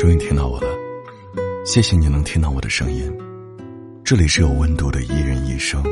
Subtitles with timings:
[0.00, 0.66] 终于听到我了，
[1.66, 3.14] 谢谢你能听到我的声音。
[4.02, 5.84] 这里是有温度的一人一生，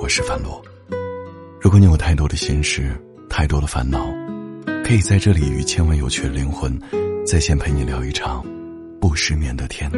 [0.00, 0.62] 我是樊罗。
[1.60, 2.96] 如果你有太多的心事，
[3.28, 4.14] 太多的烦恼，
[4.84, 6.78] 可以在这里与千万有趣的灵魂
[7.26, 8.46] 在线陪你聊一场
[9.00, 9.90] 不失眠的天。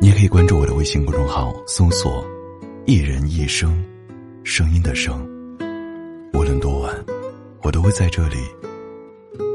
[0.00, 2.26] 你也可以关注我的微信公众号，搜索
[2.84, 3.80] “一人一生”，
[4.42, 5.24] 声音的声。
[6.34, 6.92] 无论多晚，
[7.62, 8.38] 我都会在这里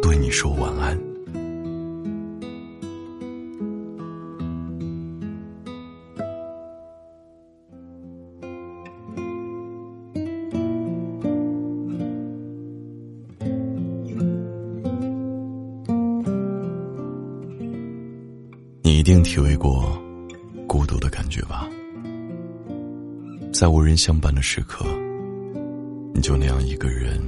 [0.02, 0.98] 对你说晚安。
[19.06, 19.96] 定体会过
[20.68, 21.70] 孤独的感觉吧？
[23.54, 24.84] 在无人相伴的时刻，
[26.12, 27.22] 你就那样一个人，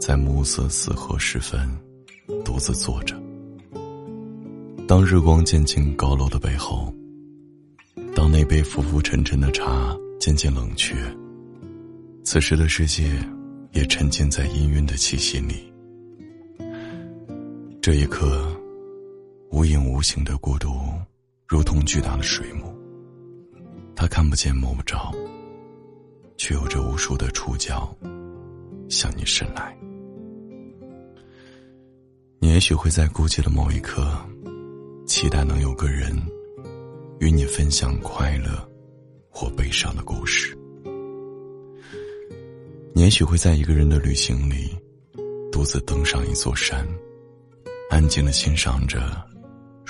[0.00, 1.68] 在暮色四合时分，
[2.46, 3.14] 独自坐着。
[4.88, 6.90] 当日光渐进高楼的背后，
[8.16, 10.96] 当那杯浮浮沉沉的茶渐渐冷却，
[12.24, 13.10] 此时的世界
[13.72, 15.56] 也沉浸在氤氲的气息里。
[17.82, 18.50] 这一刻。
[19.50, 20.68] 无影无形的孤独，
[21.46, 22.72] 如同巨大的水母。
[23.96, 25.12] 它看不见摸不着，
[26.36, 27.92] 却有着无数的触角
[28.88, 29.76] 向你伸来。
[32.38, 34.16] 你也许会在孤寂的某一刻，
[35.04, 36.16] 期待能有个人
[37.18, 38.66] 与你分享快乐
[39.28, 40.56] 或悲伤的故事。
[42.94, 44.74] 你也许会在一个人的旅行里，
[45.50, 46.86] 独自登上一座山，
[47.90, 49.28] 安静的欣赏着。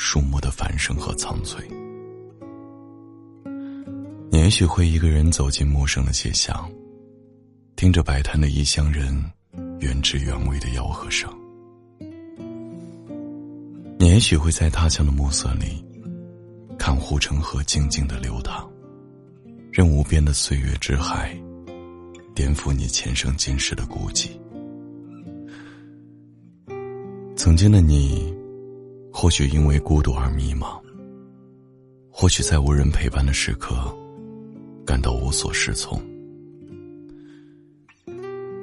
[0.02, 1.62] 树木的繁盛和苍翠，
[4.30, 6.68] 你也许会一个人走进陌生的街巷，
[7.76, 9.14] 听着摆摊的异乡人
[9.78, 11.30] 原汁原味的吆喝声。
[13.98, 15.84] 你也许会在他乡的暮色里，
[16.78, 18.66] 看护城河静静的流淌，
[19.70, 21.38] 任无边的岁月之海，
[22.34, 24.30] 颠覆你前生今世的孤寂。
[27.36, 28.39] 曾经的你。
[29.12, 30.80] 或许因为孤独而迷茫，
[32.10, 33.74] 或许在无人陪伴的时刻，
[34.86, 36.00] 感到无所适从。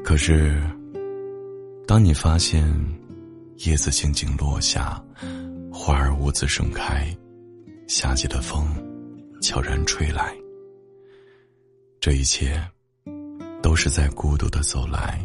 [0.04, 0.60] 可是，
[1.86, 2.66] 当你发现
[3.58, 5.04] 叶子静静落下，
[5.72, 7.16] 花儿兀自盛开，
[7.88, 8.68] 夏季的风
[9.42, 10.36] 悄然吹来，
[12.00, 12.60] 这一切
[13.62, 15.20] 都是在孤独的走来，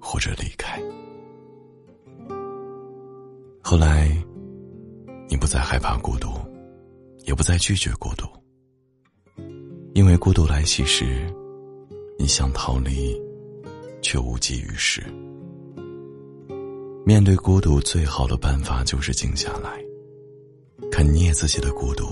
[0.00, 0.82] 或者离开。
[3.62, 4.10] 后来。
[5.28, 6.28] 你不再害怕孤独，
[7.24, 8.26] 也不再拒绝孤独，
[9.94, 11.26] 因为孤独来袭时，
[12.18, 13.20] 你想逃离，
[14.02, 15.02] 却无济于事。
[17.06, 19.82] 面对孤独，最好的办法就是静下来，
[20.90, 22.06] 肯捏自己的孤独，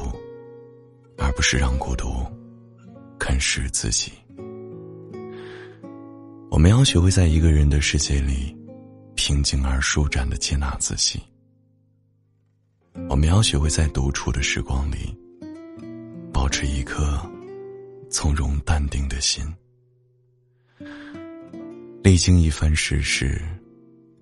[1.17, 2.09] 而不是让孤独
[3.19, 4.13] 啃食自己。
[6.51, 8.55] 我们要学会在一个人的世界里，
[9.15, 11.19] 平静而舒展的接纳自己。
[13.13, 15.15] 我们要学会在独处的时光里，
[16.33, 17.21] 保持一颗
[18.11, 19.45] 从容淡定的心。
[22.03, 23.39] 历经一番世事，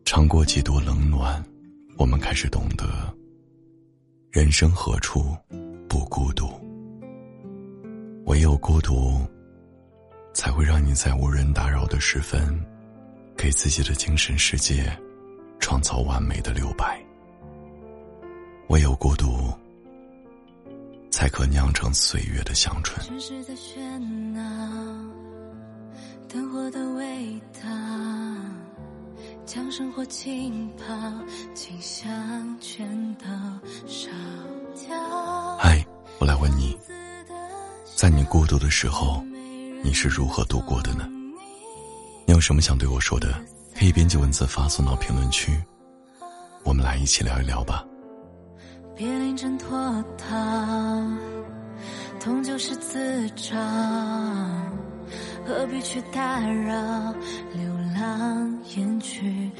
[0.04, 1.40] 尝过几多冷暖，
[1.98, 2.84] 我们开始懂得，
[4.32, 5.36] 人生何处
[5.88, 6.50] 不孤独？
[8.26, 9.24] 唯有孤独，
[10.34, 12.60] 才会让你在无人打扰的时分，
[13.36, 14.92] 给自己的精神世界
[15.60, 16.99] 创造完美的留白。
[18.70, 19.52] 唯有孤独，
[21.10, 23.04] 才可酿成岁月的香醇。
[23.04, 23.98] 城市在喧
[24.32, 24.40] 闹，
[26.28, 27.68] 灯火的味道，
[29.44, 31.12] 将生活浸泡，
[31.52, 32.86] 清香全
[33.16, 33.26] 都
[33.88, 34.08] 烧
[34.86, 35.56] 掉。
[35.58, 35.84] 嗨，
[36.20, 36.78] 我来问你，
[37.96, 39.20] 在你孤独的时候，
[39.82, 41.08] 你是如何度过的呢？
[42.24, 43.34] 你有什么想对我说的？
[43.76, 45.60] 可以编辑文字发送到评论区，
[46.62, 47.84] 我们来一起聊一聊吧。
[49.00, 50.36] 别临阵脱逃，
[52.20, 53.56] 痛就是自找，
[55.46, 57.14] 何必去打扰？
[57.54, 57.64] 流
[57.94, 59.50] 浪雁去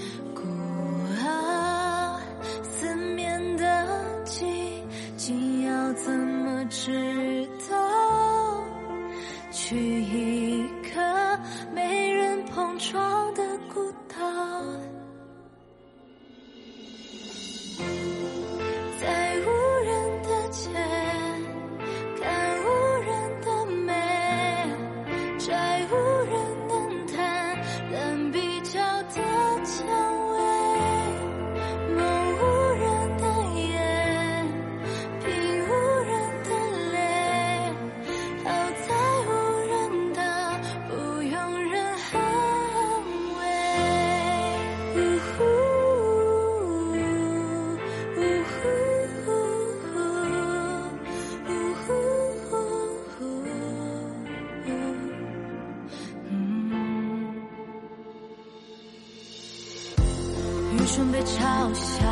[60.80, 62.06] 愚蠢被嘲笑，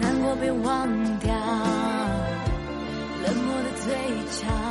[0.00, 0.88] 难过被忘
[1.18, 1.34] 掉，
[3.22, 3.92] 冷漠的嘴
[4.30, 4.69] 角。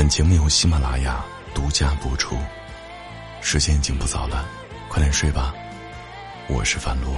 [0.00, 2.34] 本节目由喜马拉雅独家播出。
[3.42, 4.46] 时间已经不早了，
[4.88, 5.52] 快点睡吧。
[6.48, 7.14] 我是樊路，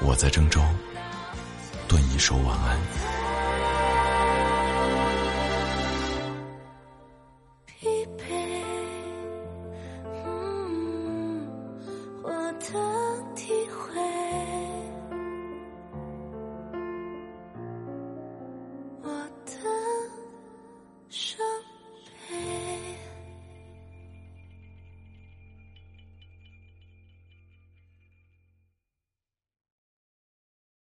[0.00, 0.62] 我在郑州，
[1.86, 2.80] 顿一说晚安。